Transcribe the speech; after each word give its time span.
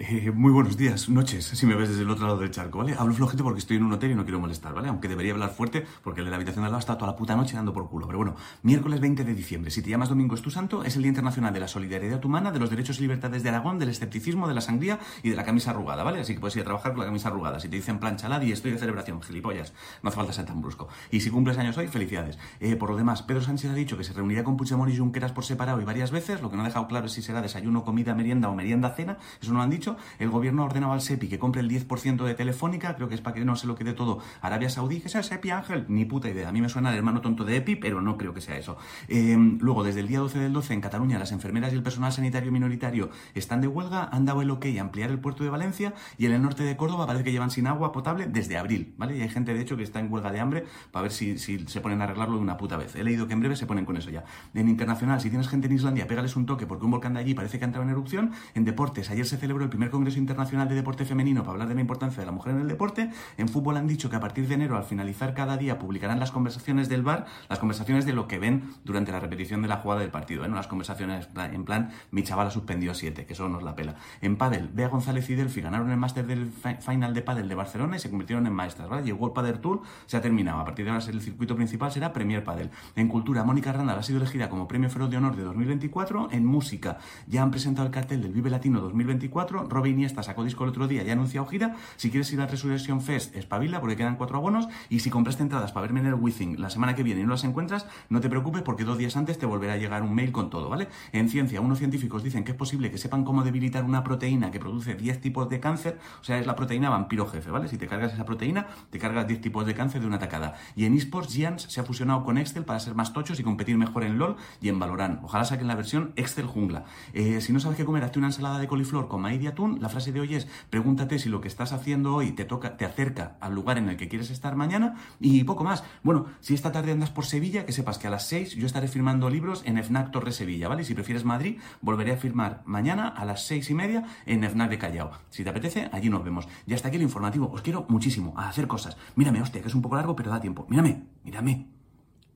Eh, 0.00 0.30
muy 0.32 0.52
buenos 0.52 0.76
días, 0.76 1.08
noches, 1.08 1.44
si 1.44 1.66
me 1.66 1.74
ves 1.74 1.88
desde 1.88 2.02
el 2.02 2.10
otro 2.10 2.24
lado 2.28 2.38
del 2.38 2.52
charco, 2.52 2.78
¿vale? 2.78 2.94
Hablo 2.96 3.14
flojito 3.14 3.42
porque 3.42 3.58
estoy 3.58 3.78
en 3.78 3.82
un 3.82 3.92
hotel 3.92 4.12
y 4.12 4.14
no 4.14 4.22
quiero 4.22 4.38
molestar, 4.38 4.72
¿vale? 4.72 4.88
Aunque 4.88 5.08
debería 5.08 5.32
hablar 5.32 5.50
fuerte 5.50 5.84
porque 6.04 6.20
el 6.20 6.26
de 6.26 6.30
la 6.30 6.36
habitación 6.36 6.62
de 6.62 6.66
al 6.66 6.70
lado 6.70 6.78
está 6.78 6.96
toda 6.96 7.10
la 7.10 7.16
puta 7.16 7.34
noche 7.34 7.56
dando 7.56 7.72
por 7.72 7.88
culo. 7.90 8.06
Pero 8.06 8.18
bueno, 8.18 8.36
miércoles 8.62 9.00
20 9.00 9.24
de 9.24 9.34
diciembre, 9.34 9.72
si 9.72 9.82
te 9.82 9.90
llamas 9.90 10.08
Domingo 10.08 10.36
es 10.36 10.40
tu 10.40 10.52
santo, 10.52 10.84
es 10.84 10.94
el 10.94 11.02
Día 11.02 11.08
Internacional 11.08 11.52
de 11.52 11.58
la 11.58 11.66
Solidaridad 11.66 12.24
Humana, 12.24 12.52
de 12.52 12.60
los 12.60 12.70
Derechos 12.70 12.98
y 12.98 13.02
Libertades 13.02 13.42
de 13.42 13.48
Aragón, 13.48 13.80
del 13.80 13.88
escepticismo, 13.88 14.46
de 14.46 14.54
la 14.54 14.60
sangría 14.60 15.00
y 15.24 15.30
de 15.30 15.36
la 15.36 15.42
camisa 15.42 15.72
arrugada, 15.72 16.04
¿vale? 16.04 16.20
Así 16.20 16.34
que 16.34 16.38
puedes 16.38 16.54
ir 16.54 16.62
a 16.62 16.66
trabajar 16.66 16.92
con 16.92 17.00
la 17.00 17.06
camisa 17.06 17.30
arrugada. 17.30 17.58
Si 17.58 17.68
te 17.68 17.74
dicen 17.74 17.98
planchalad 17.98 18.42
y 18.42 18.52
estoy 18.52 18.70
de 18.70 18.78
celebración, 18.78 19.20
gilipollas, 19.20 19.72
no 20.04 20.10
hace 20.10 20.16
falta 20.16 20.32
ser 20.32 20.46
tan 20.46 20.62
brusco. 20.62 20.86
Y 21.10 21.22
si 21.22 21.30
cumples 21.30 21.58
años 21.58 21.76
hoy, 21.76 21.88
felicidades. 21.88 22.38
Eh, 22.60 22.76
por 22.76 22.90
lo 22.90 22.96
demás, 22.96 23.22
Pedro 23.22 23.42
Sánchez 23.42 23.72
ha 23.72 23.74
dicho 23.74 23.98
que 23.98 24.04
se 24.04 24.12
reunirá 24.12 24.44
con 24.44 24.56
Puigdemont 24.56 24.92
y 24.92 24.96
Junqueras 24.96 25.32
por 25.32 25.44
separado 25.44 25.80
y 25.80 25.84
varias 25.84 26.12
veces, 26.12 26.40
lo 26.40 26.50
que 26.50 26.56
no 26.56 26.62
ha 26.62 26.66
dejado 26.66 26.86
claro 26.86 27.06
es 27.06 27.12
si 27.12 27.20
será 27.20 27.42
desayuno, 27.42 27.82
comida, 27.82 28.14
merienda 28.14 28.48
o 28.48 28.54
merienda, 28.54 28.94
cena, 28.94 29.18
eso 29.42 29.50
no 29.50 29.58
lo 29.58 29.64
han 29.64 29.70
dicho. 29.70 29.87
El 30.18 30.30
gobierno 30.30 30.64
ordenado 30.64 30.92
al 30.92 31.00
SEPI 31.00 31.28
que 31.28 31.38
compre 31.38 31.60
el 31.60 31.70
10% 31.70 32.24
de 32.24 32.34
Telefónica, 32.34 32.94
creo 32.96 33.08
que 33.08 33.14
es 33.14 33.20
para 33.20 33.34
que 33.34 33.44
no 33.44 33.56
se 33.56 33.66
lo 33.66 33.74
quede 33.74 33.92
todo 33.92 34.20
Arabia 34.40 34.68
Saudí, 34.68 35.00
que 35.00 35.08
sea 35.08 35.22
SEPI 35.22 35.50
Ángel, 35.50 35.84
ni 35.88 36.04
puta 36.04 36.28
idea. 36.28 36.48
A 36.48 36.52
mí 36.52 36.60
me 36.60 36.68
suena 36.68 36.90
el 36.90 36.96
hermano 36.96 37.20
tonto 37.20 37.44
de 37.44 37.56
EPI, 37.56 37.76
pero 37.76 38.00
no 38.00 38.16
creo 38.16 38.34
que 38.34 38.40
sea 38.40 38.56
eso. 38.56 38.76
Em, 39.08 39.58
luego, 39.60 39.84
desde 39.84 40.00
el 40.00 40.08
día 40.08 40.20
12 40.20 40.38
del 40.38 40.52
12, 40.52 40.74
en 40.74 40.80
Cataluña, 40.80 41.18
las 41.18 41.32
enfermeras 41.32 41.72
y 41.72 41.76
el 41.76 41.82
personal 41.82 42.12
sanitario 42.12 42.52
minoritario 42.52 43.10
están 43.34 43.60
de 43.60 43.68
huelga, 43.68 44.08
han 44.12 44.24
dado 44.24 44.42
el 44.42 44.50
ok 44.50 44.66
a 44.78 44.80
ampliar 44.80 45.10
el 45.10 45.18
puerto 45.18 45.44
de 45.44 45.50
Valencia 45.50 45.94
y 46.16 46.26
en 46.26 46.32
el 46.32 46.42
norte 46.42 46.62
de 46.62 46.76
Córdoba 46.76 47.06
parece 47.06 47.24
que 47.24 47.32
llevan 47.32 47.50
sin 47.50 47.66
agua 47.66 47.92
potable 47.92 48.26
desde 48.26 48.56
abril, 48.56 48.94
¿vale? 48.98 49.16
Y 49.16 49.22
hay 49.22 49.28
gente, 49.28 49.54
de 49.54 49.60
hecho, 49.60 49.76
que 49.76 49.82
está 49.82 50.00
en 50.00 50.12
huelga 50.12 50.30
de 50.30 50.40
hambre 50.40 50.64
para 50.90 51.02
ver 51.02 51.12
si, 51.12 51.38
si 51.38 51.58
se 51.66 51.80
ponen 51.80 52.00
a 52.00 52.04
arreglarlo 52.04 52.36
de 52.36 52.42
una 52.42 52.56
puta 52.56 52.76
vez. 52.76 52.94
He 52.96 53.04
leído 53.04 53.26
que 53.26 53.32
en 53.32 53.40
breve 53.40 53.56
se 53.56 53.66
ponen 53.66 53.84
con 53.84 53.96
eso 53.96 54.10
ya. 54.10 54.24
En 54.54 54.68
internacional, 54.68 55.20
si 55.20 55.30
tienes 55.30 55.48
gente 55.48 55.66
en 55.66 55.74
Islandia, 55.74 56.06
pégales 56.06 56.36
un 56.36 56.46
toque 56.46 56.66
porque 56.66 56.84
un 56.84 56.90
volcán 56.90 57.14
de 57.14 57.20
allí 57.20 57.34
parece 57.34 57.58
que 57.58 57.64
ha 57.64 57.66
entrado 57.66 57.84
en 57.84 57.90
erupción. 57.90 58.32
En 58.54 58.64
deportes, 58.64 59.10
ayer 59.10 59.26
se 59.26 59.36
celebró 59.36 59.64
el 59.64 59.70
primer 59.78 59.92
Congreso 59.92 60.18
Internacional 60.18 60.68
de 60.68 60.74
Deporte 60.74 61.04
Femenino 61.04 61.42
para 61.42 61.52
hablar 61.52 61.68
de 61.68 61.76
la 61.76 61.80
importancia 61.80 62.18
de 62.18 62.26
la 62.26 62.32
mujer 62.32 62.52
en 62.52 62.62
el 62.62 62.66
deporte. 62.66 63.12
En 63.36 63.48
fútbol 63.48 63.76
han 63.76 63.86
dicho 63.86 64.10
que 64.10 64.16
a 64.16 64.20
partir 64.20 64.48
de 64.48 64.54
enero, 64.54 64.76
al 64.76 64.82
finalizar 64.82 65.34
cada 65.34 65.56
día, 65.56 65.78
publicarán 65.78 66.18
las 66.18 66.32
conversaciones 66.32 66.88
del 66.88 67.04
bar, 67.04 67.26
las 67.48 67.60
conversaciones 67.60 68.04
de 68.04 68.12
lo 68.12 68.26
que 68.26 68.40
ven 68.40 68.74
durante 68.84 69.12
la 69.12 69.20
repetición 69.20 69.62
de 69.62 69.68
la 69.68 69.76
jugada 69.76 70.00
del 70.00 70.10
partido. 70.10 70.44
¿eh? 70.44 70.48
No 70.48 70.56
las 70.56 70.66
conversaciones 70.66 71.28
en 71.36 71.64
plan, 71.64 71.92
mi 72.10 72.24
chavala 72.24 72.50
suspendió 72.50 72.92
7, 72.92 73.24
que 73.24 73.34
eso 73.34 73.48
nos 73.48 73.62
la 73.62 73.76
pela. 73.76 73.94
En 74.20 74.34
pádel, 74.34 74.68
Bea 74.74 74.88
González 74.88 75.30
y 75.30 75.36
Delphi 75.36 75.60
ganaron 75.60 75.92
el 75.92 75.96
máster 75.96 76.26
del 76.26 76.50
final 76.80 77.14
de 77.14 77.22
pádel 77.22 77.48
de 77.48 77.54
Barcelona 77.54 77.94
y 77.94 78.00
se 78.00 78.10
convirtieron 78.10 78.48
en 78.48 78.54
maestras. 78.54 78.88
¿vale? 78.88 79.04
Llegó 79.04 79.28
el 79.28 79.32
Padel 79.32 79.60
Tour, 79.60 79.82
se 80.06 80.16
ha 80.16 80.20
terminado. 80.20 80.58
A 80.58 80.64
partir 80.64 80.86
de 80.86 80.90
ahora 80.90 81.04
el 81.06 81.20
circuito 81.20 81.54
principal 81.54 81.92
será 81.92 82.12
Premier 82.12 82.42
Padel. 82.42 82.70
En 82.96 83.06
cultura, 83.06 83.44
Mónica 83.44 83.72
Randall 83.72 84.00
ha 84.00 84.02
sido 84.02 84.18
elegida 84.18 84.48
como 84.48 84.66
Premio 84.66 84.90
Feroz 84.90 85.08
de 85.08 85.18
Honor 85.18 85.36
de 85.36 85.44
2024. 85.44 86.30
En 86.32 86.44
música, 86.44 86.98
ya 87.28 87.44
han 87.44 87.52
presentado 87.52 87.86
el 87.86 87.92
cartel 87.92 88.22
del 88.22 88.32
Vive 88.32 88.50
Latino 88.50 88.80
2024. 88.80 89.67
Robin 89.68 89.94
Iniesta 89.94 90.22
sacó 90.22 90.44
disco 90.44 90.64
el 90.64 90.70
otro 90.70 90.88
día 90.88 91.02
y 91.02 91.10
ha 91.10 91.12
anunciado 91.12 91.46
gira. 91.46 91.76
Si 91.96 92.10
quieres 92.10 92.32
ir 92.32 92.40
a 92.40 92.46
Resurrection 92.46 93.00
Fest, 93.00 93.34
espabila 93.36 93.80
porque 93.80 93.96
quedan 93.96 94.16
cuatro 94.16 94.36
abonos. 94.36 94.68
Y 94.88 95.00
si 95.00 95.10
compraste 95.10 95.42
entradas 95.42 95.72
para 95.72 95.82
verme 95.82 96.00
en 96.00 96.06
el 96.06 96.14
Withing 96.14 96.60
la 96.60 96.70
semana 96.70 96.94
que 96.94 97.02
viene 97.02 97.20
y 97.20 97.24
no 97.24 97.30
las 97.30 97.44
encuentras, 97.44 97.86
no 98.08 98.20
te 98.20 98.28
preocupes 98.28 98.62
porque 98.62 98.84
dos 98.84 98.98
días 98.98 99.16
antes 99.16 99.38
te 99.38 99.46
volverá 99.46 99.74
a 99.74 99.76
llegar 99.76 100.02
un 100.02 100.14
mail 100.14 100.32
con 100.32 100.50
todo, 100.50 100.68
¿vale? 100.68 100.88
En 101.12 101.28
ciencia, 101.28 101.60
unos 101.60 101.78
científicos 101.78 102.22
dicen 102.22 102.44
que 102.44 102.52
es 102.52 102.56
posible 102.56 102.90
que 102.90 102.98
sepan 102.98 103.24
cómo 103.24 103.42
debilitar 103.42 103.84
una 103.84 104.04
proteína 104.04 104.50
que 104.50 104.60
produce 104.60 104.94
10 104.94 105.20
tipos 105.20 105.48
de 105.48 105.60
cáncer. 105.60 105.98
O 106.20 106.24
sea, 106.24 106.38
es 106.38 106.46
la 106.46 106.56
proteína 106.56 106.90
vampiro 106.90 107.26
jefe, 107.26 107.50
¿vale? 107.50 107.68
Si 107.68 107.78
te 107.78 107.86
cargas 107.86 108.12
esa 108.12 108.24
proteína, 108.24 108.66
te 108.90 108.98
cargas 108.98 109.26
10 109.26 109.40
tipos 109.40 109.66
de 109.66 109.74
cáncer 109.74 110.00
de 110.00 110.06
una 110.06 110.18
tacada. 110.18 110.54
Y 110.76 110.84
en 110.84 110.94
esports, 110.94 111.32
Giants 111.32 111.66
se 111.68 111.80
ha 111.80 111.84
fusionado 111.84 112.24
con 112.24 112.38
Excel 112.38 112.64
para 112.64 112.80
ser 112.80 112.94
más 112.94 113.12
tochos 113.12 113.38
y 113.40 113.42
competir 113.42 113.76
mejor 113.76 114.04
en 114.04 114.18
LOL 114.18 114.36
y 114.60 114.68
en 114.68 114.78
Valorant. 114.78 115.22
Ojalá 115.22 115.44
saquen 115.44 115.68
la 115.68 115.74
versión 115.74 116.12
Excel 116.16 116.46
jungla. 116.46 116.84
Eh, 117.12 117.40
si 117.40 117.52
no 117.52 117.60
sabes 117.60 117.76
qué 117.76 117.84
comer, 117.84 118.04
hazte 118.04 118.18
una 118.18 118.28
ensalada 118.28 118.58
de 118.58 118.66
coliflor 118.66 119.08
con 119.08 119.20
maíz 119.20 119.40
La 119.58 119.88
frase 119.88 120.12
de 120.12 120.20
hoy 120.20 120.36
es, 120.36 120.46
pregúntate 120.70 121.18
si 121.18 121.28
lo 121.28 121.40
que 121.40 121.48
estás 121.48 121.72
haciendo 121.72 122.14
hoy 122.14 122.30
te 122.30 122.44
toca, 122.44 122.76
te 122.76 122.84
acerca 122.84 123.36
al 123.40 123.54
lugar 123.56 123.76
en 123.76 123.88
el 123.88 123.96
que 123.96 124.08
quieres 124.08 124.30
estar 124.30 124.54
mañana 124.54 124.94
y 125.18 125.42
poco 125.42 125.64
más. 125.64 125.82
Bueno, 126.04 126.26
si 126.40 126.54
esta 126.54 126.70
tarde 126.70 126.92
andas 126.92 127.10
por 127.10 127.26
Sevilla, 127.26 127.66
que 127.66 127.72
sepas 127.72 127.98
que 127.98 128.06
a 128.06 128.10
las 128.10 128.28
6 128.28 128.54
yo 128.54 128.66
estaré 128.66 128.86
firmando 128.86 129.28
libros 129.28 129.62
en 129.64 129.82
FNAC 129.82 130.12
Torre 130.12 130.30
Sevilla, 130.30 130.68
¿vale? 130.68 130.84
Si 130.84 130.94
prefieres 130.94 131.24
Madrid, 131.24 131.58
volveré 131.80 132.12
a 132.12 132.16
firmar 132.16 132.62
mañana 132.66 133.08
a 133.08 133.24
las 133.24 133.46
6 133.46 133.68
y 133.70 133.74
media 133.74 134.04
en 134.26 134.44
FNAC 134.44 134.70
de 134.70 134.78
Callao. 134.78 135.10
Si 135.30 135.42
te 135.42 135.50
apetece, 135.50 135.90
allí 135.90 136.08
nos 136.08 136.22
vemos. 136.22 136.46
Y 136.64 136.74
hasta 136.74 136.86
aquí 136.86 136.96
el 136.96 137.02
informativo. 137.02 137.50
Os 137.50 137.62
quiero 137.62 137.84
muchísimo 137.88 138.34
a 138.36 138.48
hacer 138.48 138.68
cosas. 138.68 138.96
Mírame, 139.16 139.42
hostia, 139.42 139.60
que 139.60 139.68
es 139.68 139.74
un 139.74 139.82
poco 139.82 139.96
largo, 139.96 140.14
pero 140.14 140.30
da 140.30 140.40
tiempo. 140.40 140.66
Mírame, 140.68 141.02
mírame. 141.24 141.66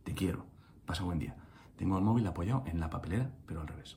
Te 0.02 0.12
quiero. 0.12 0.44
Pasa 0.86 1.04
buen 1.04 1.20
día. 1.20 1.36
Tengo 1.76 1.98
el 1.98 2.04
móvil 2.04 2.26
apoyado 2.26 2.64
en 2.66 2.80
la 2.80 2.90
papelera, 2.90 3.30
pero 3.46 3.60
al 3.60 3.68
revés. 3.68 3.96